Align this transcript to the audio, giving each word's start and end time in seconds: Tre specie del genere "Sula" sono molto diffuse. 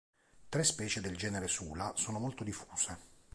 Tre 0.49 0.63
specie 0.63 0.99
del 0.99 1.15
genere 1.15 1.47
"Sula" 1.47 1.91
sono 1.95 2.17
molto 2.17 2.43
diffuse. 2.43 2.97